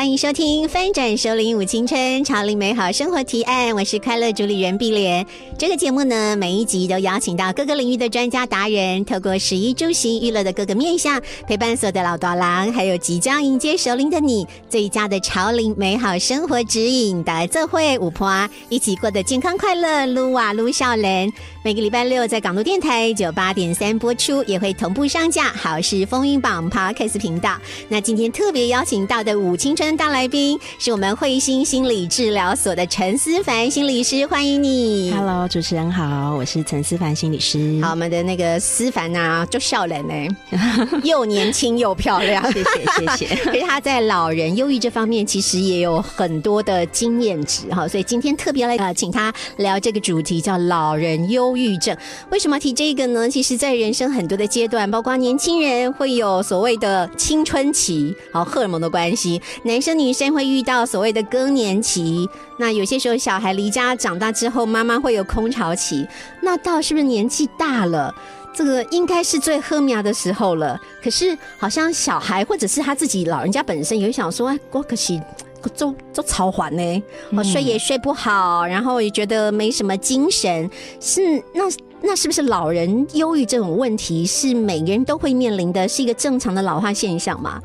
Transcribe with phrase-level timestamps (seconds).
[0.00, 5.26] 欢迎收听《翻转首领舞青春潮林美好生活提案》，我是快乐主理人碧莲。
[5.58, 17.22] 这个节目呢，每一集都邀请到各个领域的专家达人，透过食衣住行娱乐的各个面向，陪伴所有的老大郎，还有即将迎接首领的你，最佳的潮林美好生活指引。
[17.22, 21.30] 大家这会五婆一起过得健康快乐，撸啊撸笑人。
[21.62, 27.54] 每个礼拜六在港都电台九八点三播出，也会同步上架好事风云榜 Podcast 频道。
[27.86, 35.12] 那今天特别邀请到的五青春大来宾，是我们慧心心理治疗所的陈思凡心理师，欢迎你。
[35.12, 37.78] Hello，主持人好，我是陈思凡心理师。
[37.82, 40.36] 好，我们的那个思凡啊，就笑人呢，
[41.04, 43.36] 又年轻又漂亮，谢 谢谢谢。
[43.44, 51.96] 可是 他在老人忧郁这方面，其实也有很多的经验值哈，所以今天特别来呃，请他聊这个主题，叫老人忧忧郁症。
[52.30, 53.28] 为什么提这个呢？
[53.28, 62.28] 其实，在人生很多的阶段，包括年轻人会有所谓的青春期，好荷尔蒙的关系，男生女生会遇到所谓的更年期。
[62.58, 66.06] 那有些时候，小孩离家长大之后，妈妈会有空巢期。
[66.40, 68.14] 那到是不是年纪大了？
[68.52, 70.78] 这个应该是最喝苗的时候了。
[71.02, 75.20] 可是好像小孩或者是他自己老人家本身也会想说，哎，我可惜。
[75.68, 77.02] 做做超缓呢，
[77.36, 81.20] 我睡也睡不好，然后也觉得没什么精神，是
[81.52, 81.64] 那
[82.00, 87.60] 那是不是老人忧郁这种问题是每个人都会面临的，是一个正常的老化现象吗？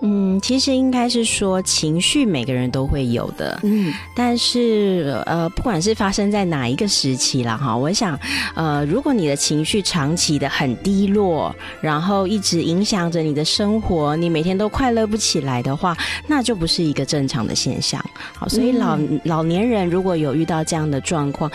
[0.00, 8.18] 嗯，其实应该是说情绪每个人都会有的，嗯，但是呃，不管是发生在哪一个时期啦，哈，我想，
[8.54, 15.96] 呃，如果你的情绪长期的很低落，然后一直影响着你的生活，你每天都快乐不起来的话，
[16.28, 18.00] 那就不是一个正常的现象。
[18.34, 21.50] 好，所以老、老年人如果有遇到这样的状况，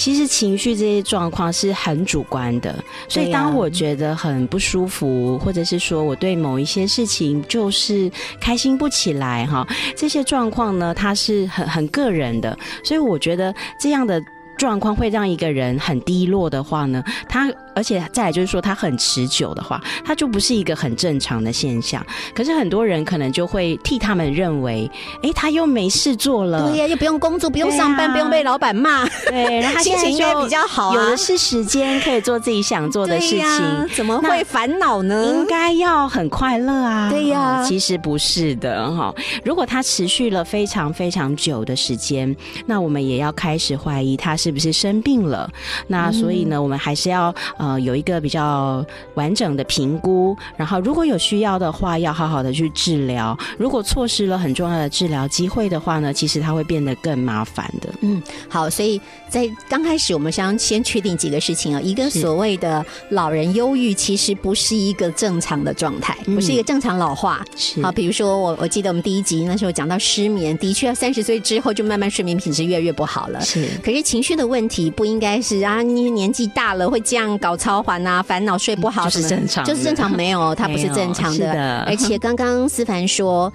[0.00, 8.10] 其实情绪这些状况是很主观的，所以当我觉得很不舒服，或者是说我对某一些事情就是
[8.40, 14.18] 开心不起来哈，这些状况呢，它是很很个人的，所以我觉得这样的
[14.60, 22.04] 状况会让一个人很低落的话呢，他而且再来就是说他很持久的话，他就不是一个很正常的现象。
[22.34, 24.90] 可是很多人可能就会替他们认为，
[25.22, 33.88] 哎，他又没事做了，对呀，又不用工作，不用上班，啊不用被老板骂，对，然后他心情应该比较好啊有的是时间可以做自己想做的事情。
[33.94, 35.24] 怎么会烦恼呢？
[35.34, 37.08] 应该要很快乐啊！
[37.08, 39.14] 对呀哦其实不是的哈。
[39.42, 45.50] 如果他持续了非常非常久的时间，那我们也要开始怀疑他是不是生病了。
[45.86, 48.84] 那所以呢，我们还是要呃有一个比较
[49.14, 53.36] 完整的评估，然后如果有需要的话，要好好的去治疗。
[53.58, 57.88] 如果错失了很重要的治疗机会的话呢，其实它会变得更麻烦的。
[58.00, 61.80] 嗯，好，所以在刚开始，我们想先确定几个事情啊。
[61.80, 67.44] 一个所谓的老人忧郁，其实不是一个正常的状态，嗯不是一个正常老化。
[67.56, 73.40] 是好，比如说我我记得我们第一集那时候讲到失眠，的确三十岁之后就慢慢睡眠品质越来越不好了。
[73.40, 79.46] 是可是情绪的问题不应该是啊，你年纪大了会这样搞超环啊，烦恼睡不好就是什么的。
[79.46, 81.80] 正常就是正常没有，它不是正常的。
[81.86, 83.52] 而且刚刚思凡说。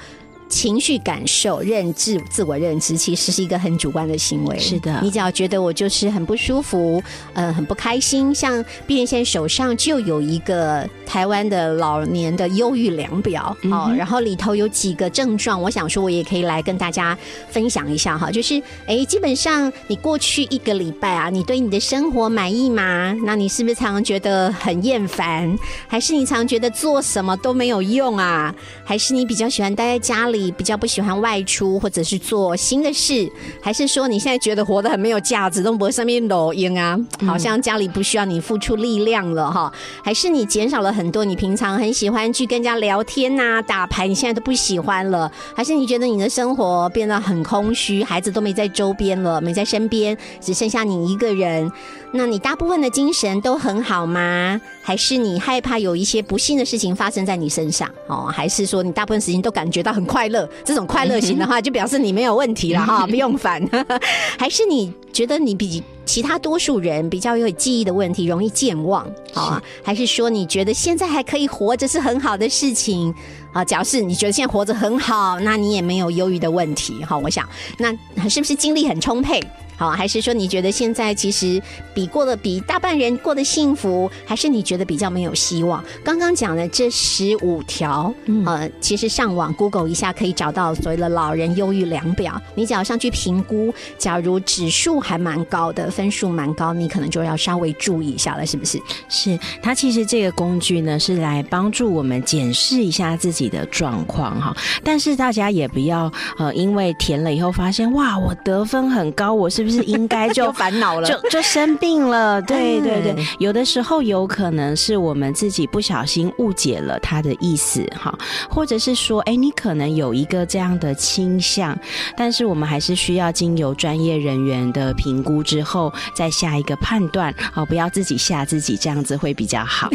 [0.48, 4.58] 情绪感受、认知、自我认知，其实是一个很主观的行为。
[4.60, 7.02] 是的你只要觉得我就是很不舒服，
[7.34, 17.18] 呃，很不开心，像毕人现在手上就有一个台湾的老年的忧郁量表，哦，然后里头有几个症状，我想说我也可以来跟大家
[17.50, 23.16] 分享一下哈，就是哎，基本上你过去一个礼拜啊，你对你的生活满意吗？
[23.26, 25.58] 那你是不是常常觉得很厌烦？
[25.88, 28.54] 还是你常觉得做什么都没有用啊？
[28.84, 33.30] 还是你比较喜欢待在家里，比较不喜欢外出，或者是做新的事？
[33.62, 36.98] 还是说你现在觉得活得很没有价值，都不会上面抖音啊？
[37.26, 39.72] 好像家里不需要你付出力量了哈？
[40.04, 45.32] 还是你减少了很多你平常很喜欢去跟人家聊天呐、打牌，你现在都不喜欢了？
[45.56, 51.72] 还是你觉得你的生活变得很空虚，孩子都没在周边了，没在身边，只剩下你一个人？
[52.12, 54.60] 那你大部分的精神都很好吗？
[54.88, 57.90] 还是你害怕有一些不幸的事情发生在你身上？
[58.06, 63.68] 哦，还是说你大部分时间都感觉到很快快乐，这种快乐型的话，就表示你没有问题了哈，不用烦。
[64.38, 69.64] 还是你觉得你比其他多数人比较有记忆的问题，容易健忘，好啊？
[69.84, 73.14] 还是说你觉得现在还可以活着是很好的事情
[73.52, 73.66] 啊？
[73.66, 77.18] 假如是你觉得现在活着很好，那你也没有忧郁的问题，哈。
[77.18, 77.46] 我想，
[77.80, 77.92] 那
[78.30, 79.42] 是不是精力很充沛？
[79.78, 81.62] 好，还是说你觉得现在其实
[81.94, 85.84] 比过得比大半人过得幸福，还是你觉得比较没有希望？
[86.02, 88.14] 刚刚讲的这十五条，
[88.46, 92.42] 呃，其实上网 Google 一下可以找到所谓的老人忧郁量表。
[92.56, 98.80] 你只要上去评估，假如指数还蛮高的，分数蛮高，你可能就要稍微注意一下了，是不是？
[99.10, 104.56] 是，它其实这个工具呢是来帮助我们检视一下自己的状况哈。
[104.86, 109.65] 但是大家也不要呃，因为填了以后发现哇，我得分很高，我是。
[109.66, 112.42] 不是应该就 烦恼了，就就生病了？
[112.44, 118.16] 对对对，有的时候有可能是我们自己不小心误解了他的意思哈，
[118.50, 121.78] 或者是说，哎，你可能有一个这样的倾向，
[122.16, 129.90] 但是我们还是需要经由专业人员的评估之后再下一个判断哦，不要自己吓自己，这样子会比较好。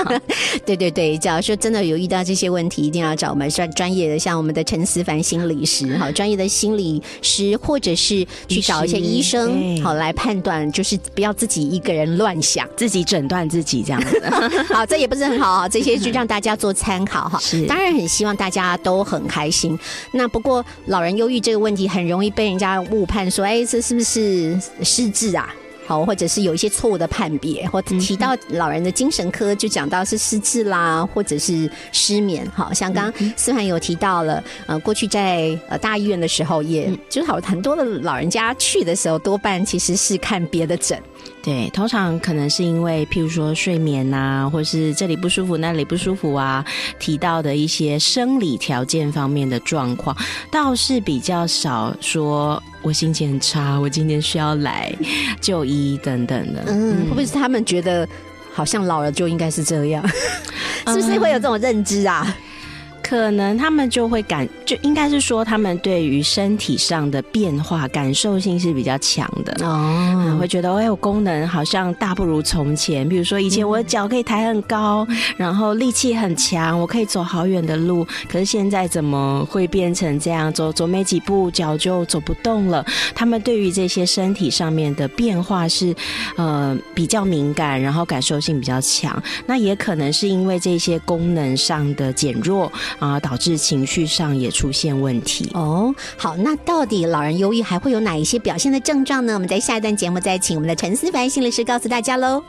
[0.64, 9.01] 对对对，假如说真的有遇到这些问题，一定要找我们专专业的，像我们的陈思凡心理师哈，专业的心理师，或者是去找一些。
[9.02, 14.22] 医生好来判断，就是不要自己一个人乱想，自己诊断自己这样子。
[14.72, 17.38] 好，这也不是很好啊，这些就让大家做参考哈。
[17.40, 19.78] 是，当然很希望大家都很开心。
[20.12, 25.52] 那不过老人忧郁这个问题，很容易被人家误判说，哎，这是不是失智啊？
[25.86, 32.48] 好，或者是有一些错误的判别，或提到老人的精神科，就讲到是失智啦，或者是失眠。
[32.54, 41.00] 好像刚刚思涵有提到了，呃，过去在呃大医院的时候，也就是好很多的老人家去的时候，多半其实是看别的诊。
[41.42, 46.64] 对，通常可能是因为，譬如说睡眠呐，或是这里不舒服那里不舒服啊，
[46.98, 50.16] 提到的一些生理条件方面的状况，
[50.50, 52.62] 倒是比较少说。
[52.84, 54.92] 我心情很差，我今天需要来
[55.40, 56.64] 就医等等的。
[56.66, 58.08] 嗯，会不会是他们觉得
[58.52, 60.04] 好像老了就应该是这样？
[60.88, 62.36] 是不是会有这种认知啊？
[63.12, 73.06] 可能他们就会感，就应该是说，他们对于身体上的变化感受性是比较强的哦，会觉得哎，我功能好像大不如从前。
[73.06, 75.06] 比如说以前我的脚可以抬很高，
[75.36, 80.50] 然后力气很强，我可以走好远的路，可是现在怎么会变成这样？
[80.50, 82.82] 走走没几步脚就走不动了。
[83.14, 85.94] 他们对于这些身体上面的变化是
[86.36, 89.22] 呃比较敏感，然后感受性比较强。
[89.44, 92.72] 那也可能是因为这些功能上的减弱。
[93.02, 95.92] 啊，导致情绪上也出现问题哦。
[96.16, 99.34] 好，那到底老人忧郁还会有哪一些表现的症状呢？
[99.34, 102.40] 我们在下一段节目再请我们的陈思凡心理师告诉大家喽。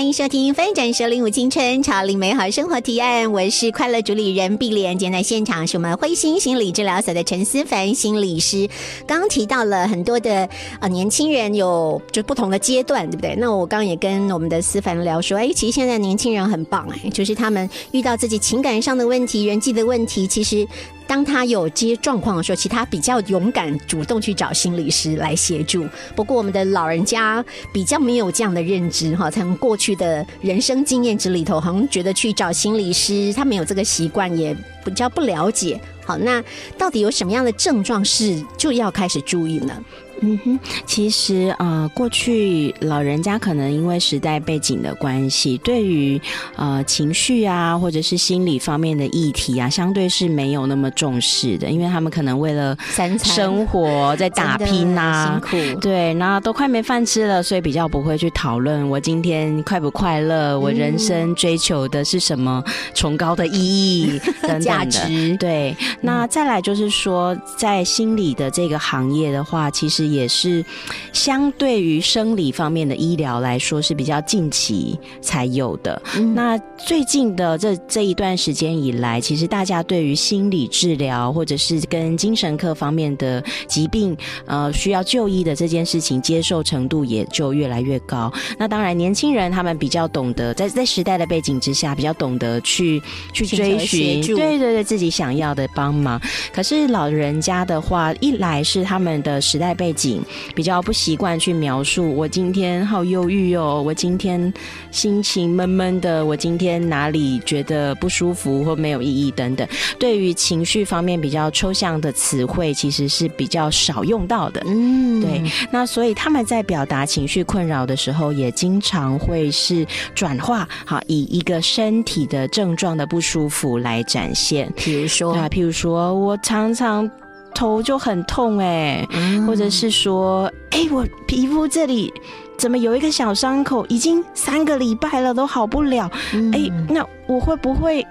[0.00, 4.98] 欢迎收听《翻转首领舞青春，潮领美好生活提案》，我是快乐主理人碧莲。
[4.98, 8.66] 今天在现场是我们灰心心理治疗所的陈思凡心理师。
[9.06, 10.48] 刚刚提到了很多的
[10.80, 13.36] 呃年轻人有就不同的阶段，对不对？
[13.36, 20.66] 那我刚刚也跟我们的思凡聊说，哎，其实现在年轻人很棒，哎，就是他们遇到自己情感上的问题、人际的问题，其实。
[21.10, 25.84] 当他有这些状况的时候，其实他比较勇敢，主动去找心理师来协助。
[26.14, 35.80] 不过，我们的老人家比较没有这样的认知哈，从过去的人生经验值里头，好像觉得去找心理师，他没有这个习惯，也比较不了解。
[36.06, 36.40] 好，那
[36.78, 39.76] 到底有什么样的症状是就要开始注意呢？
[40.22, 46.20] 嗯哼，其实啊，过去老人家可能因为时代背景的关系，对于
[46.56, 52.76] 呃情绪啊，或者是心理方面的议题啊，相对是没有那么重视的，因为他们可能为了
[53.22, 55.80] 生活在打拼呐，辛苦。
[55.80, 62.62] 对，那都快没饭吃了，所以比较不会去讨论我今天快不快乐，我人生追求的是什么
[62.92, 65.36] 崇高的意义等等的。
[65.38, 70.09] 对，那再来就是说，在心理的这个行业的话，其实。
[70.12, 70.64] 也是
[71.12, 76.00] 相对于生理方面的医疗来说是比较近期才有的。
[76.34, 88.32] 那最近的这这一段时间以来，其实大家对于心理治疗或者是跟精神科方面的疾病呃需要就医的这件事情，接受程度也就越来越高。
[88.58, 93.00] 那当然，年轻人他们比较懂得在在时代的背景之下，比较懂得去
[93.32, 96.20] 去追寻，对对对，自己想要的帮忙。
[96.52, 99.99] 可是老人家的话，一来是他们的时代背景。
[100.00, 100.22] 景，
[100.54, 104.52] 比较不习惯去描述我今天好忧郁哦，我今天
[104.90, 109.68] 心情闷闷的，我今天哪里觉得不舒服或没有意义等等。
[109.98, 114.62] 对于情绪方面比较抽象的词汇，其实是比较少用到的。
[114.66, 124.72] 嗯，对，那所以他们在表达情绪困扰的时候，也经常会是转化，好以一个身体的症状的不舒服来展现。
[124.76, 127.08] 比如说对啊，譬如说我常常
[127.54, 129.46] 头就很痛哎、嗯。
[129.46, 132.12] 或者是说，哎、我皮肤这里
[132.56, 136.52] 怎么有一个小伤口，已经三个礼拜了都好不了，嗯。
[136.52, 138.06] 哎、那我会不会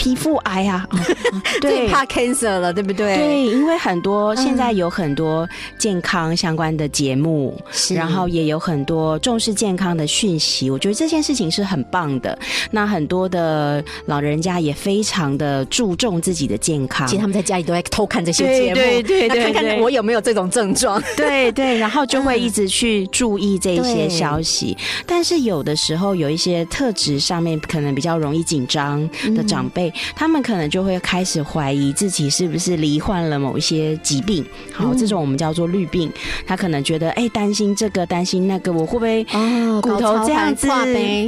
[0.00, 0.86] 皮肤癌啊？
[0.90, 0.98] 哦
[1.60, 3.16] 最怕 cancer 了，对不对？
[3.16, 5.46] 对，因为很多嗯现在有很多
[5.78, 12.36] 健康相关的节目，是然后也有很多重视健康的讯息，我觉得这件事情是很棒的。
[12.70, 21.02] 那很多的老人家也非常的注重自己的健康其实，他们在家里都在偷看这些节目，对对对看看对对我有没有这种症状。
[21.14, 24.74] 对对，然后就会一直去注意这些消息。
[25.06, 34.44] 但是有的时候有一些特质上面可能比较容易紧张的长辈，他们可能就会开始怀疑自己是不是罹患了某一些疾病。
[34.72, 36.10] 好，这种我们叫做绿病。
[36.46, 40.66] 他可能觉得，哎，担心这个，担心那个，我会不会哦骨头这样子？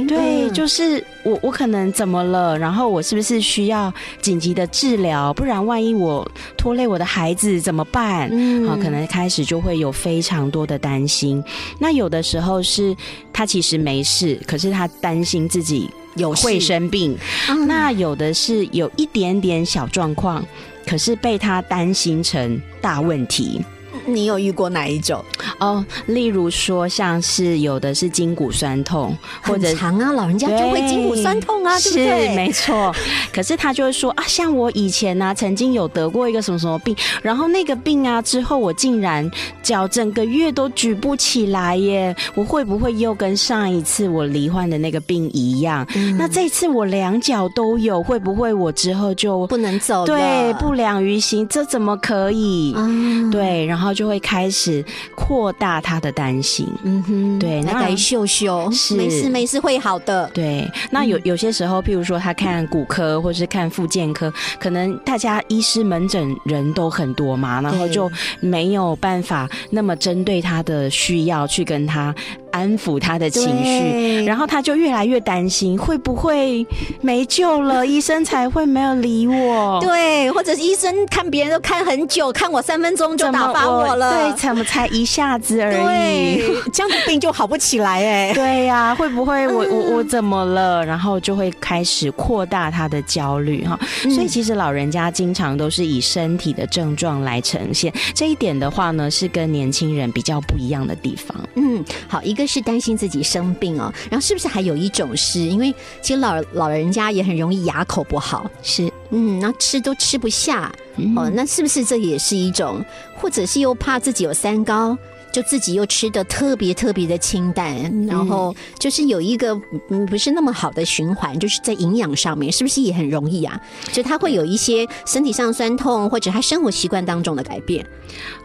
[0.07, 2.57] 对，嗯就是我我可能怎么了？
[2.57, 5.33] 然后我是不是需要紧急的治疗？
[5.33, 8.29] 不然万一我拖累我的孩子怎么办？
[8.31, 11.43] 嗯好，可能开始就会有非常多的担心。
[11.79, 12.95] 那有的时候是
[13.31, 17.17] 他其实没事，可是他担心自己有会生病。
[17.49, 20.45] 嗯那有的是有一点点小状况，
[20.85, 23.61] 可是被他担心成大问题。
[24.05, 25.23] 你有遇过哪一种？
[25.59, 32.29] 哦，例如说，像是有的是筋骨酸痛，或者很长啊，老人家就会筋骨酸痛啊，对不对？
[32.29, 32.93] 是没错。
[33.31, 39.29] 可是他就会说啊，像我以前呢、曾经有得过一个什么什么病，然后那个病啊之后，我竟然
[39.61, 45.85] 脚整个月都举不起来耶，我会不会又跟上一次我罹患的那个病一样？
[45.95, 51.47] 嗯那这次我两脚都有，会不会我之后就不能走了，对不良于行？
[51.47, 52.73] 这怎么可以？
[52.75, 54.83] 嗯，对，然后就会开始
[55.15, 56.67] 扩大他的担心。
[56.83, 58.95] 嗯哼，对那来秀秀，是。
[58.95, 68.09] 没事没事会好的，对，那嗯有有些时候，譬如说他看骨科或是看复健科，可能大家医师门诊人都很多嘛，然后就
[68.39, 72.13] 没有办法那么针对他的需要去跟他
[72.53, 76.65] 安抚他的情绪，然后他就越来越担心会不会
[77.01, 79.79] 没救了，医生才会没有理我。
[79.81, 86.37] 对，或者是医生看别人都看很久，看我三分钟就打发我了，对，怎么才一下子而已？
[86.37, 88.33] 对，这样的病就好不起来哎。
[88.33, 90.85] 对呀、会不会我我嗯我怎么了？
[90.85, 93.79] 然后就会开始扩大他的焦虑哈。
[94.05, 101.35] 嗯所以其实老人家经常都是以身体的症状来呈现，这一点的话呢，是跟年轻人比较不一样的地方。
[101.55, 108.91] 嗯，好，一个是担心自己生病哦，然后是不是还有一种是因为其实老老人家也很容易牙口不好，是。
[109.15, 111.15] 嗯，然后吃都吃不下，嗯。
[111.15, 112.83] 哦，那是不是这也是一种，
[113.15, 114.97] 或者是又怕自己有三高？
[115.33, 119.59] 就自己又吃的特别特别的清淡，然后就是有一个
[119.89, 123.59] 嗯不是那么好的循环，就是在营养上面，是不是也很容易啊？
[123.91, 127.83] 就他会有一些身体上酸痛，或者他生活习惯当中的改变。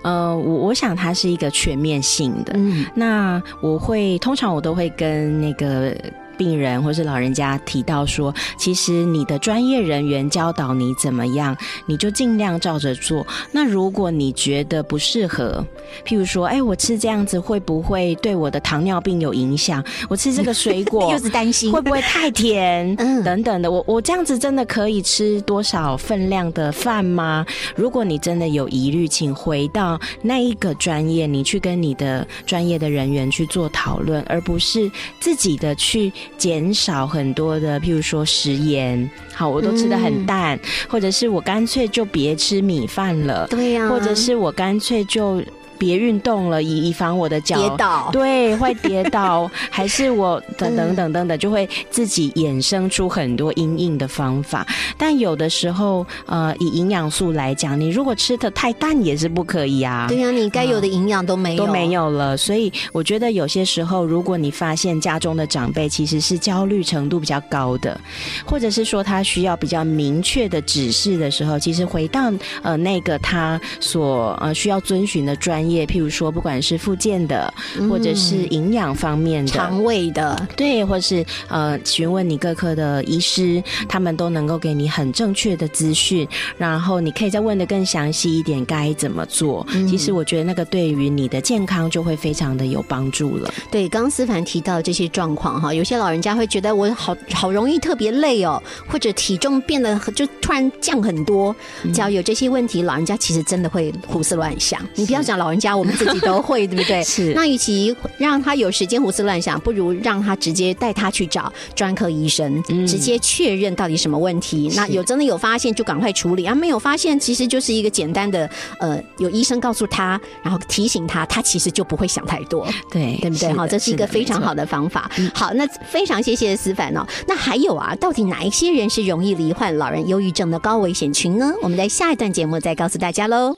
[0.03, 2.55] 呃，我我想它是一个全面性的。
[2.57, 5.95] 嗯那我会通常我都会跟那个。
[6.39, 11.55] 病人或是老人家提到说，其实你的专业人员教导你怎么样，
[11.85, 13.27] 你就尽量照着做。
[13.53, 15.63] 那如果你觉得不适合，
[16.07, 19.85] 譬如说，哎，我吃这样子会不会对我的糖尿病有影响？
[20.09, 22.95] 我吃这个水果 又是担心会不会太甜？
[22.99, 27.45] 嗯等等的，我我这样子真的可以吃多少分量的饭吗？
[27.75, 40.59] 如果你真的有疑虑，请回到那一个专业，你去跟你的专业的人员去做讨论，而不是自己的去减少很多的，譬如说食盐，好，我都吃的很淡，
[40.89, 45.43] 或者是我干脆就别吃米饭了，对呀、或者是我干脆就
[45.79, 54.67] 别运动了，以以防我的脚跌倒，对，会跌倒， 还是我等等等等的，就会自己衍生出很多阴影的方法。
[54.97, 60.07] 但有的时候，呃，以营养素来讲，你如果吃的太淡也是不可以啊。
[60.09, 67.99] 对呀、你该有的营养都没有，都没有了，所以我觉得有些时候，如果你发现家中的长辈其实是焦虑程度比较高的，
[68.45, 72.33] 或者是说他需要比较明确的指示的时候，其实回到
[72.63, 77.53] 呃那个他所呃需要遵循的专专业，譬如说不管是附件的，
[77.91, 89.67] 或者是营养方面的，肠胃的，对，或是呃询问你各科的医师，他们都能够给你很正确的资讯，然后你可以再问的更详细一点，该怎么做。
[89.87, 93.53] 其实我觉得那个对于你的健康就会非常的有帮助了。
[93.71, 101.55] 对，刚刚思凡提到这些状况哈，有些老人家会觉得我好好容易特别累哦，或者体重变得就突然降很多，
[101.93, 104.81] 只要有这些问题，老人家其实真的会胡思乱想。
[104.95, 107.03] 你不要讲老人家，我们自己都会， 对不对？
[107.05, 107.33] 是。
[107.35, 114.71] 那与其让他有时间胡思乱想，不如让他直接带他去找专科医生，直接确认到底什么问题。
[114.75, 118.49] 那有真的有发现就赶快处理啊，没有发现其实就是一个简单的
[118.81, 123.53] 呃，有医生告诉他，然后提醒他，他其实就不会想太多，对对不对？
[123.53, 125.11] 好，这是一个非常好的方法。
[125.35, 127.07] 好，那非常谢谢思凡哦。
[127.27, 131.53] 那还有啊，到底哪一些人是容易罹患老人忧郁症的高危险群呢？
[131.63, 133.55] 我们在下一段节目再告诉大家喽。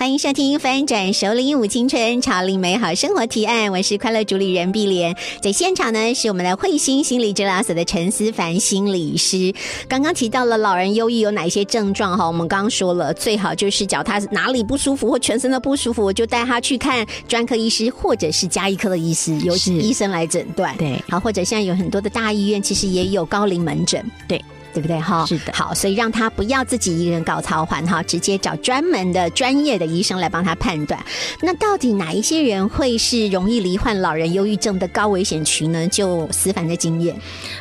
[0.00, 5.14] 欢迎收听《翻转首领舞青春，潮领美好生活提案》，我是快乐主理人碧莲。
[5.42, 9.52] 在现场呢，是我们的慧心心理治疗所的陈思凡心理师。
[9.86, 12.26] 刚刚提到了老人忧郁有哪一些症状哈？
[12.26, 20.74] 我们刚刚说了，最好就是脚他哪里不舒服或全身的不舒服，我就带他去看专科医师或者是加医科的医师，由医生来诊断。
[20.78, 24.02] 对，好，或者现在有很多的大医院其实也有高龄门诊。
[24.26, 24.42] 对。
[24.72, 25.24] 对不对哈？
[25.26, 31.02] 是的，好，所以让他不要自己一个人搞操环哈，直接找专门的专业的医生来帮他判断。
[31.40, 35.86] 那到底哪一些人会是容易罹患老人忧郁症的高危险群呢？
[35.88, 37.16] 就思凡的经验，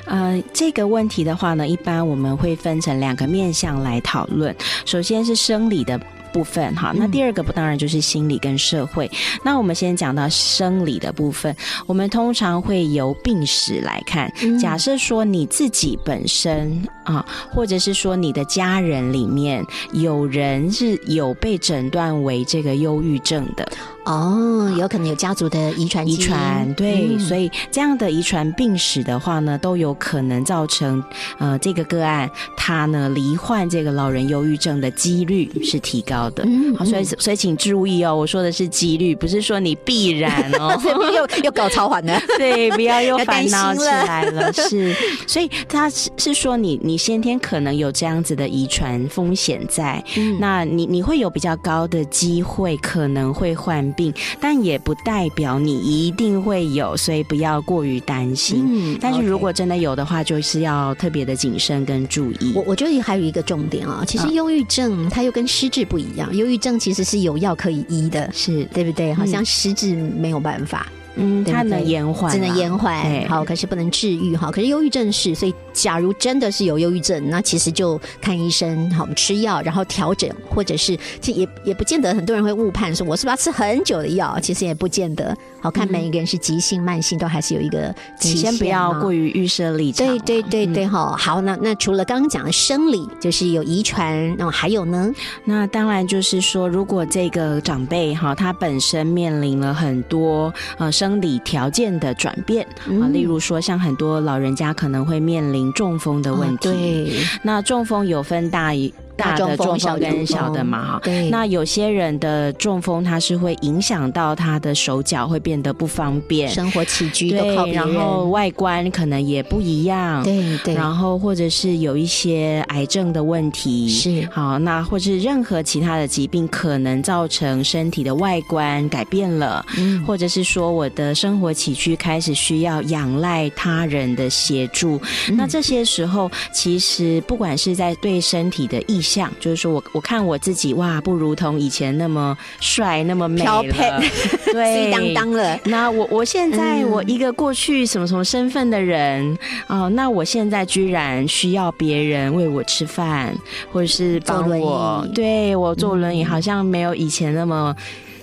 [0.05, 4.55] 呃，这个问题的话呢，一般我们会分成两个面向来讨论。
[4.85, 5.99] 首先是生理的。
[6.31, 9.09] 部分哈，那第二个不当然就是心理跟社会。
[9.43, 11.55] 那我们先讲到生理的部分，
[11.87, 14.31] 我们通常会由病史来看。
[14.61, 23.67] 假设说你自己本身啊，或者是说你的家人里面有人是有被诊断为这个忧郁症的。
[24.05, 31.03] 哦，有可能有家族的遗传，遗传对，所以这样的遗传病史的话呢，都有可能造成
[31.37, 36.43] 呃这个个案他呢罹患这个老人忧郁症的几率是提高的。
[36.75, 40.75] 好，所以所以请注意哦，我说的是几率，不是说你必然哦，
[41.15, 44.51] 又又搞超缓了，对，不要又 烦恼起来了。
[44.53, 44.95] 是，
[45.27, 50.03] 所以他是是说你你先天可能有这样子的遗传风险在，
[50.39, 53.79] 那你你会有比较高的机会可能会患。
[53.93, 58.65] 病，但也不代表你一定会有，所以不要过于担心。
[58.67, 62.51] 嗯，但是如果真的有的话，就是要特别的谨慎跟注意。
[62.53, 69.13] 我我觉得还有一个重点啊，其实忧郁症它又跟失智不一样，忧郁症其实是有药可以医的，是对不对？
[69.13, 70.85] 好像失智没有办法。
[70.91, 70.98] 嗯，
[71.45, 74.51] 它能延缓，只能延缓，好，可是不能治愈，哈。
[74.51, 85.35] 可是忧郁症是，所以假如真的是有忧郁症，那其实就看医生，好，吃药，然后调整，或者是，这也也不见得很多人会误判说我是不是要吃很久的药，其实也不见得。
[85.61, 90.07] 好看每一个人是急性、慢性，都还是有一个期先，不要过于预设立场。
[90.07, 91.15] 对对对对，哈。
[91.17, 95.11] 好，那那除了刚刚讲的生理，就是有遗传，那还有呢？
[95.43, 102.63] 那当然就是说，如果这个长辈哈，他本身面临了很多呃生生理条件的转变
[103.01, 106.69] 啊，例如说，像很多老人家可能会面临中风的问题。
[106.69, 108.93] 对，那中风有分大一。
[109.19, 124.25] 大的中风跟小的嘛哈，那有些人的中风，他是会影响到他的手脚会变得不方便，生活起居对，然后外观可能也不一样，对对，然后或者是有一些癌症的问题，是。
[124.31, 135.01] 好，那或是任何其他的疾病，可能造成身体的外观改变了，嗯，或者是说我的生活起居开始需要仰赖他人的协助，
[135.33, 139.01] 那这些时候，其实不管是在对身体的意。
[139.09, 143.63] 像就是说我我看我自己哇，不如同以前那么帅那么美了，
[144.53, 145.59] 对，当当了。
[145.65, 149.35] 那我我现在我一个过去什么什么身份的人
[149.67, 153.35] 哦，那我现在居然需要别人为我吃饭，
[153.71, 157.75] 或者是帮我，对我坐轮椅，好像没有以前那么。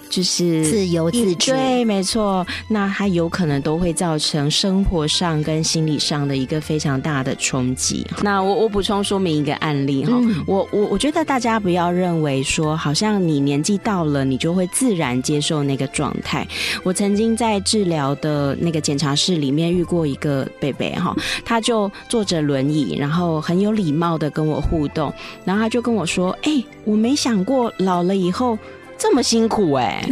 [0.08, 2.46] 就是自由自主，对，没错。
[2.68, 8.06] 那它有可能都会造成生活上跟心理上的一个非常大的冲击。
[8.22, 10.12] 那我我补充说明一个案例哈，
[10.46, 16.46] 我我我觉得大家不要认为说，好像你年纪到了，你就会自然接受那个状态。
[16.82, 21.14] 我曾经在治疗的那个检查室里面遇过一个贝贝哈，
[21.44, 25.12] 他就坐着轮椅，然后很有礼貌的跟我互动，
[25.44, 28.56] 然后他就跟我说：“哎，我没想过老了以后。”
[28.98, 30.04] 这么辛苦哎，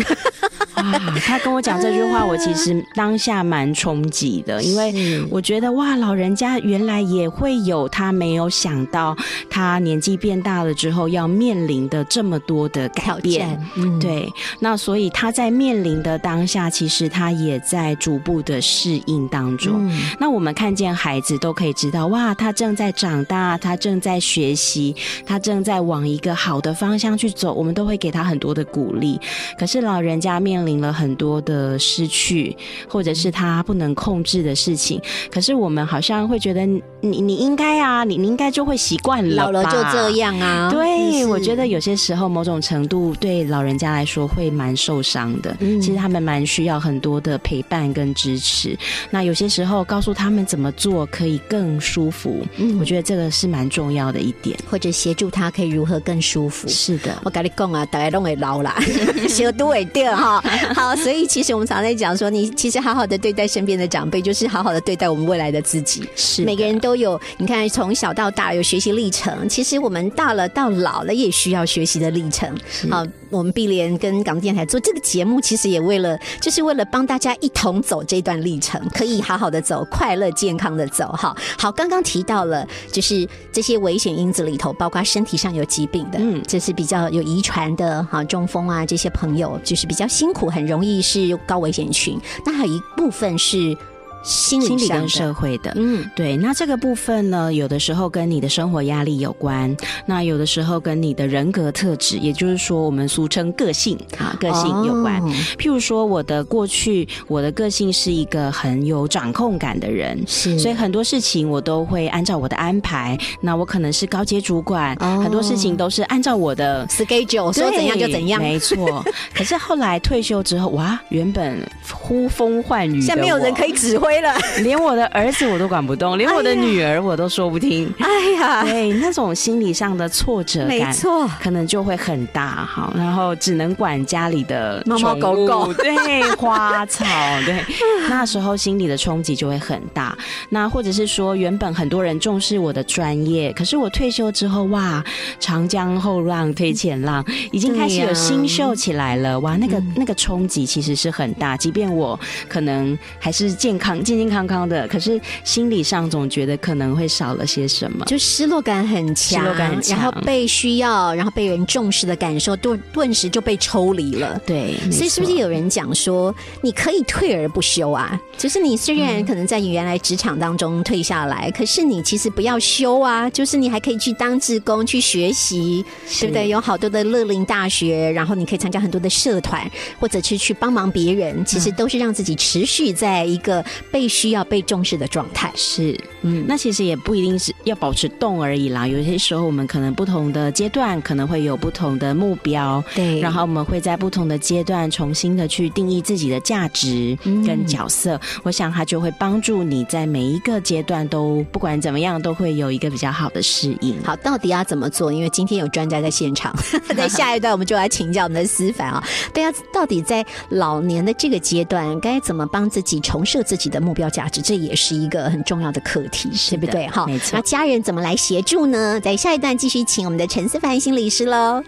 [1.25, 9.17] 他跟我讲这句话，我其实当下蛮冲击的，因为我觉得哇，老人家原来也会有他没有想到，
[9.49, 13.59] 他年纪变大了之后要面临的这么多的改变。
[13.77, 14.29] 嗯，对，
[14.61, 19.89] 那所以他在面临的当下，其实他也在逐步的适应当中。
[19.89, 24.95] 嗯那我们看见孩子都可以知道，哇，他正在长大，他正在学习，
[25.27, 29.21] 他正在往一个好的方向去走，我们都会给他很多的鼓励。
[29.59, 32.57] 可是老人家面临了很多的失去，
[32.89, 40.15] 或者是他不能控制的事情，可是我们好像会觉得你你应该啊，你你应该就会习惯了，老了就这。
[40.15, 40.71] 样啊。
[40.71, 45.57] 对，我觉得有些时候某种程度对老人家来说会蛮受伤的。
[45.61, 48.79] 嗯其实他们蛮需要很多的陪伴跟支持。
[49.11, 54.57] 那有些时候告诉他们怎么做可以更舒服，嗯我觉得这个是蛮重要的一点。
[54.71, 56.69] 或者协助他可以如何更舒服。
[56.69, 58.77] 是的，我跟你讲啊，大家都会老啦，
[59.29, 60.41] 小都会掉哈。
[60.75, 66.09] 好，所以其实我们常在讲说，你其实好好的对待身边的长辈，就是好好的对待我们未来的自己。
[66.17, 69.49] 是每个人都有，你看从小到大有学习历程。
[69.49, 72.49] 其实我们大了到老了也需要学习的历程。
[72.91, 81.07] 好，我们碧莲跟港电台做这个节目，其实也为了，就是为了帮大家一同走这段历程，可以好好的走，快乐健康的走。
[81.13, 92.19] 哈，好，刚刚提到了，就是这些危险因子里头，包括身体上有疾病的，嗯这是比较有遗传的，哈，中风啊这些朋友，就是比较辛苦，很容易是高危险群。
[92.45, 93.77] 那还有一部分是
[94.25, 95.73] 心理心理跟，社会的。
[95.77, 96.05] 嗯。
[96.17, 99.75] 对，那这个部分呢，有的时候跟你的生活压力有关，
[100.07, 105.21] 那有的时候跟你的人格特质，也就是说我们俗称个性啊，个性有关。
[105.23, 113.19] 哦譬如说，我的过去，我的个性是一个很有掌控感的人，是，所以很多事情我都会按照我的安排。
[113.41, 119.05] 那我可能是高阶主管，哦很多事情都是按照我的 schedule 说怎样就怎样，没错。
[119.35, 121.61] 可是后来退休之后，哇，原本
[121.91, 124.35] 呼风唤雨，现在没有人可，以指挥了。
[124.63, 127.93] 连我的儿子我都管不动， 连我的女儿我都说不听。
[127.99, 128.09] 哎
[128.41, 137.05] 呀，对，那种心理上的挫折感，没错，可能就会很大哈，然后只能管家里的猫猫狗狗 对花草，
[137.45, 137.63] 对，
[138.09, 140.17] 那时候心理的冲击就会很大。
[140.51, 145.03] 那或者是说，原本很多人重视我的专业，可是我退休之后，哇，
[145.41, 151.57] 长江后浪推前浪，已经开始有新秀起来了，哇，那个那个冲击其实是很大。
[151.57, 158.05] 即便我可能还是健康健健康康的，可是心理上总觉得可能会少了些什么。
[158.05, 164.41] 就失落感很强，失落感很强然后被需要，然后被人重视的感受，顿顿时就被抽离了。
[164.47, 168.21] 对，所以是不是有人讲说，你可以退而不休啊？
[168.37, 175.85] 就是你虽然可能在你原来职场当中退下来，可是你其实不要休啊，就是你还可以去当志工去学习，
[176.21, 176.49] 对不对？
[176.49, 185.53] 有好多的乐龄大学，然后你可以参加很多的社团，或者是去帮忙别人，其实都是让自己持续在一个被需要、被重视的状态。
[185.55, 188.89] 是，嗯，那其实也不一定是要保持动而已啦。
[188.89, 198.21] 有些时候我们可能不同的阶段可能会有不同的目标，对然后我们会在不同的阶段重新的去定义自己的价值嗯跟角色。
[198.43, 204.03] 我想它就会帮助你在每一个阶段都不管怎么样都会有一个比较好的适应。
[204.03, 205.13] 好，到底要怎么做？
[205.13, 206.53] 因为今天有专家在现场，
[206.97, 209.01] 在下一段我们就来请教我们的思凡啊，
[209.33, 214.41] 大家到底在老年的这个阶段，该怎么帮自己重设自己的目标价值？
[214.41, 216.87] 这也是一个很重要的课题，对不对？
[216.89, 218.99] 哈，没错那家人怎么来协助呢？
[219.01, 221.63] 在下一段继续请我们的陈思凡心理师喽。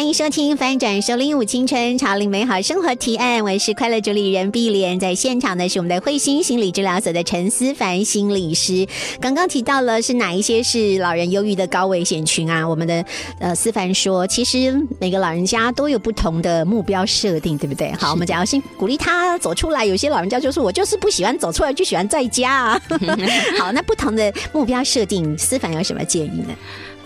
[0.00, 8.86] 欢迎收听《翻转收零五青春潮领美好生活提案》，我是快乐主理人碧莲，在现场的是我们的慧心心理治疗所的陈思凡心理师。
[9.20, 12.66] 刚刚提到了是哪一些是老人忧郁的高危险群啊？
[12.66, 13.04] 我们的
[13.40, 17.92] 呃思凡说，其实每个老人家都有不同的目标设定，对不对？
[17.92, 19.84] 好，我们只要先鼓励他走出来。
[19.84, 22.82] 有些老人家就说我就是不喜欢走出来，就喜欢在家啊。
[23.60, 26.54] 好，那不同的目标设定，思凡有什么建议呢？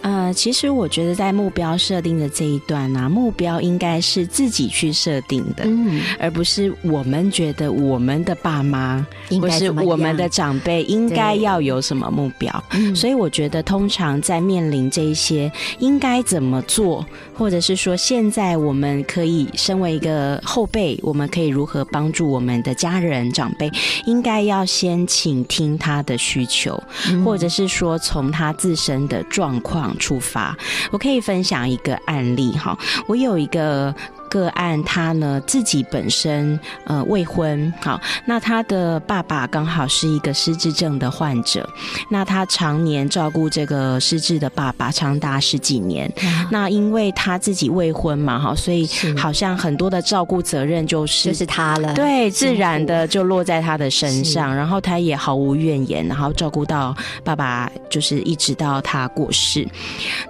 [0.04, 12.64] 呃，其实我觉得在目标设定的这一段呢、目标应该是自己去设定的，嗯，而不是我们觉得我们的爸妈或是应该怎么样我们的长辈应该要有什么目标。
[12.72, 23.70] 嗯所以我觉得，通常在面临这一些应该怎么做，或者是说现在我们可以身为一个后辈，我们可以如何帮助我们的家人长辈，
[24.04, 30.56] 应该要先倾听他的需求，嗯或者是说从他自身的状况出发。
[30.90, 33.94] 我可以分享一个案例哈，我有一个。
[34.34, 41.68] 个案，他呢自己本身呃未婚，好，那他的爸爸刚好是一个失智症的患者，
[42.10, 46.12] 那他常年照顾这个失智的爸爸长达十几年，
[46.50, 51.94] 那因为他自己未婚嘛，哈，所以好像很多的照顾责任就是就是他了。
[51.94, 56.92] 对，自然的就落在他的身上，然后他也毫无怨言，然后照顾到
[57.22, 59.64] 爸爸，就是一直到他过世。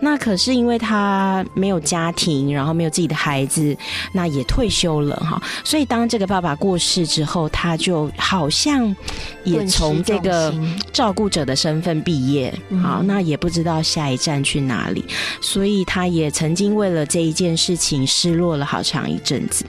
[0.01, 3.75] 那可是因为他没有家庭，然后没有自己的孩子，
[4.12, 8.94] 那也退休了哈，所以当这个爸爸过世之后，他就好像
[9.44, 10.54] 也从这个
[10.92, 12.52] 照顾者的身份毕业，
[12.83, 15.04] 好，那也不知道下一站去哪里，
[15.40, 19.64] 所以他也曾经为了这一件事情失落了好长一阵子。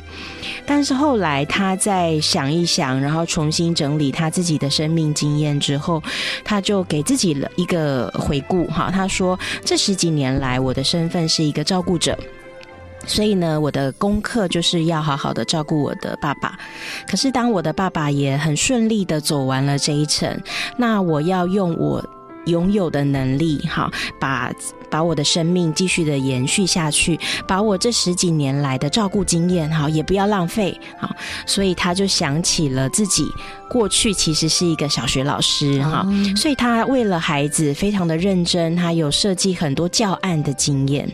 [0.66, 6.02] 但是后来他再想一想，然后重新整理他自己的生命经验之后，
[6.44, 8.90] 他就给自己了一个回顾哈。
[8.92, 12.18] 他说：“这十几年来，我的身份是一个照顾者。”
[13.06, 16.58] 所以呢，我的功课就是要好好的照顾我的爸爸。
[17.08, 20.40] 可是当我的爸爸也很顺利的走完了这一程，
[20.78, 22.04] 那我要用我
[22.46, 24.52] 拥有的能力，哈，把
[24.90, 31.10] 把我的生命继续的延续下去，把我这十几年来的照顾经验，哈，也不要浪费，好，
[31.46, 33.26] 所以他就想起了自己
[33.68, 41.10] 过去其实是一个小学老师，哈，所以他为了孩子非常的认真，他有设计很多教案的经验。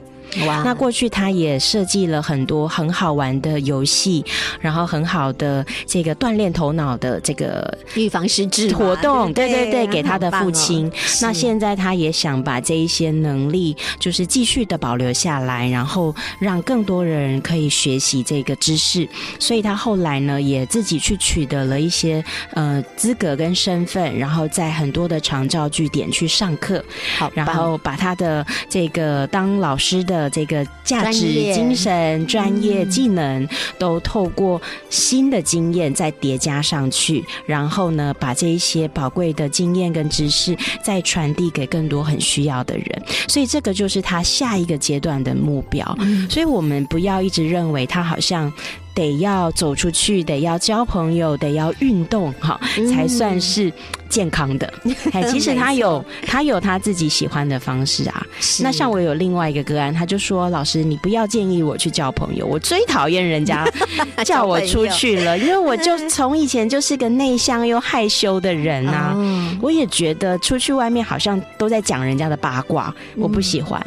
[0.45, 4.23] 哇，那过去他也设计了很多很好玩的游戏，
[4.59, 9.71] 然后很好的这个锻炼头脑的这个预防失智活动，对对？
[9.71, 10.91] 对给他的父亲。
[11.21, 19.07] 那现在他也想把这一些能力，就是继续的保留下来，然后让更多人可以学习这个知识。
[19.39, 26.83] 所以他后来呢，也自己去取得了一些呃资格跟身份，然后在很多的长照据点去上课，
[27.17, 43.03] 好，然后把他的这个当老师的这个价值、精神、专业嗯技能，都透过新的经验再叠加上去，然后呢，把这一些宝贵的经验跟知识再传递给更多很需要的人。
[43.27, 45.95] 所以这个就是他下一个阶段的目标。
[45.99, 48.51] 嗯所以我们不要一直认为他好像。
[48.93, 53.71] 得要走出去，得要交朋友，得要运动，哈，嗯才算是
[54.11, 54.71] 健康的。
[55.13, 58.23] 哎，其实他有他有他自己喜欢的方式啊。
[58.61, 63.65] 那像我有另外一个个案，他就说：“老师，你不要建议我去交朋友，我最讨厌人家
[64.25, 69.13] 叫我出去了，因为我就从以前就是个内向又害羞的人啊。
[69.15, 73.79] 哦我也觉得出去外面好像都在讲人家的八卦，我不喜欢。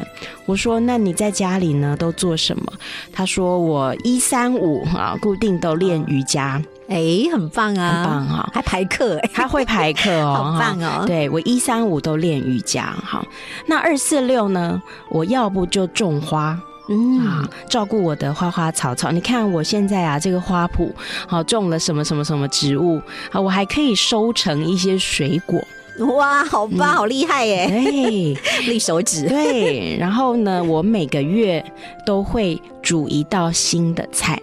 [0.45, 2.73] 我说：那你在家里呢都做什么？
[3.11, 13.25] 他说：我一三五啊，固定都练瑜伽，哎，很棒啊，很棒哈还排课哎，他会排课哦， 好棒哦哈对我一三五都练瑜伽，哈，
[13.65, 14.81] 那二四六呢？
[15.09, 16.59] 我要不就种花。
[16.87, 19.09] 嗯啊，照顾我的花花草草。
[19.09, 20.91] 你看我现在啊，这个花圃
[21.27, 25.59] 好种了什么什么什么植物，好，我还可以收成一些水果。
[26.15, 28.37] 哇，好棒，好厉害耶，对
[28.71, 31.65] 立手指，对，然后呢，我每个月
[32.05, 34.39] 都会煮一道新的菜。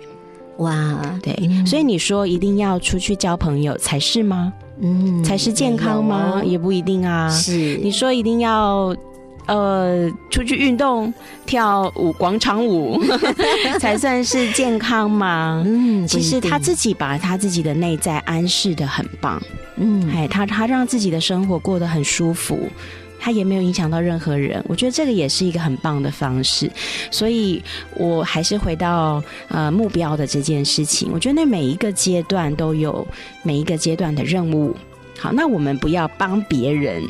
[0.58, 1.34] 哇，对，
[1.66, 4.52] 所以你说一定要出去交朋友才是吗？
[4.80, 6.42] 嗯才是健康吗？
[6.44, 7.28] 也不一定啊。
[7.30, 8.94] 是你说一定要
[9.46, 11.12] 呃出去运动、
[11.46, 13.00] 跳舞、广场舞
[13.78, 15.62] 才算是健康吗？
[15.66, 19.40] 嗯其实他自己把他自己的内在安适的很棒，
[19.76, 22.58] 嗯哎，他他让自己的生活过得很舒服。
[23.24, 26.68] 他也没有影响到任何人，我觉得这个也是一个很棒的方式，
[27.08, 27.62] 所以
[27.94, 31.08] 我还是回到呃目标的这件事情。
[31.12, 33.06] 我觉得那每一个阶段都有
[33.44, 34.74] 每一个阶段的任务。
[35.16, 37.00] 好，那我们不要帮别人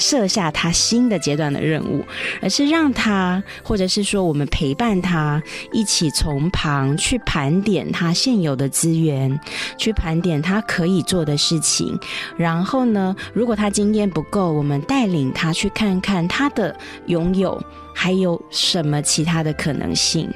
[0.00, 2.04] 设下他新的阶段的任务，
[2.42, 5.40] 而是让他，或者是说我们陪伴他，
[5.72, 9.38] 一起从旁去盘点他现有的资源，
[9.76, 11.96] 去盘点他可以做的事情。
[12.36, 16.74] 然后呢，如果他经验不够，我们带领他去看看他的
[17.06, 17.62] 拥有
[17.94, 20.28] 还有什么其他的可能性。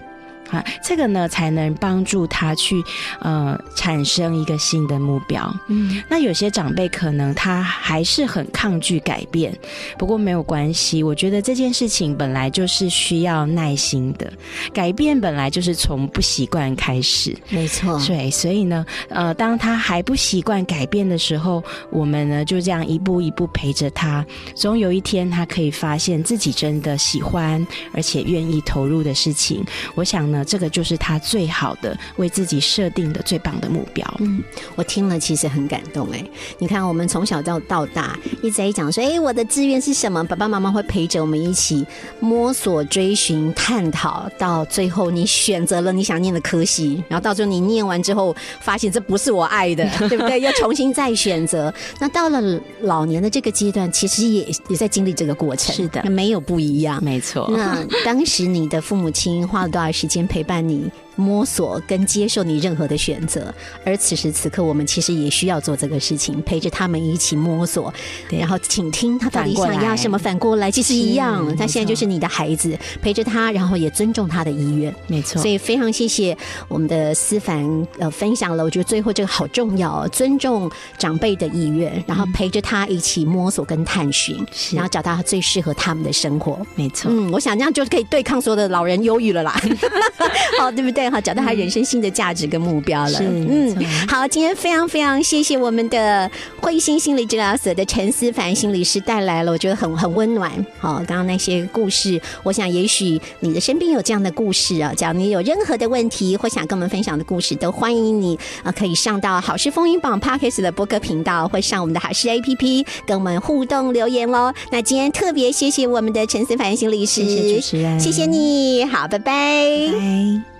[0.55, 2.83] 啊，这个呢才能帮助他去
[3.21, 5.55] 呃产生一个新的目标。
[5.69, 9.57] 嗯那有些长辈可能他还是很抗拒改变，
[9.99, 11.03] 不过没有关系。
[11.03, 14.33] 我觉得这件事情本来就是需要耐心的，
[14.73, 17.37] 改变本来就是从不习惯开始。
[17.49, 29.65] 没错，对，所以呢，呃，当他还不习惯改变的时候，我们呢就这样一步一步陪着他，总有一天他可以发现自己真的喜欢而且愿意投入的事情。
[29.95, 34.07] 我想呢，呢，这个就是他最好的为自己设定的最棒的目标。
[34.21, 34.43] 嗯，
[34.77, 36.25] 我听了其实很感动哎。
[36.59, 40.23] 你看，我们从小到到大一直在讲说，哎，我的志愿是什么？
[40.25, 41.87] 爸爸妈妈会陪着我们一起
[42.21, 50.41] 摸索、追寻、探讨，到最后你选择了你想念的科系，然后到最后你念完之后发现这不是我爱的， 对不对？
[50.41, 51.73] 要重新再选择。
[51.99, 55.75] 那到了老年的这个阶段，其实也也在经历这个过程。
[55.75, 57.03] 是的，没有不一样。
[57.03, 57.51] 没错。
[57.53, 61.04] 那当时你的父母亲花了多少时间陪伴你？
[61.17, 67.93] 摸索跟接受你任何的选择，而此时此刻，我们其实也需要做这个事情，陪着他们一起摸索，
[68.31, 70.19] 然后倾听他到底想要什么。
[70.25, 74.95] 反过来，其实一样，他现在就是你的孩子，陪着他，然后也尊重他的意愿。
[75.07, 76.35] 没错，所以非常谢谢
[76.67, 86.59] 我们的思凡呃分享了，我觉得最后这个好重要，尊重长辈的意愿，然后陪着他一起摸索跟探寻，然后找到最适合他们的生活。
[86.75, 89.61] 没错，嗯，我想这样就可以对抗所有的老人忧郁了啦。
[90.59, 91.04] 好，对不对？
[91.11, 93.19] 好，找到他人生新的价值跟目标了。
[93.21, 93.75] 嗯，
[94.09, 100.51] 好，今天非常非常谢谢我们的慧心心理治疗所的陈思凡心理师带来了，我觉得很很温暖。
[100.79, 114.53] 好，刚刚那些故事，我想也许你的身边有这样的故事啊，只要你有任何的问题或想跟我们分享的故事，都欢迎你啊，可以上到好事风云榜 Parkes 的播客频道，或上我们的好事 APP 跟我们互动留言喽。
[114.71, 120.54] 那今天特别谢谢我们的陈思凡心理师，谢谢主持人，谢谢你好，拜拜，拜。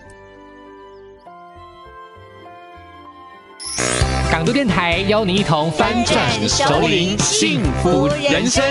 [4.31, 8.63] 港都电台邀您一同翻转首领幸福人生。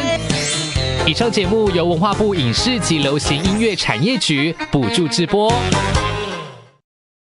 [1.06, 5.52] 以上节目由文化部影视及流行音乐产业局补助直播。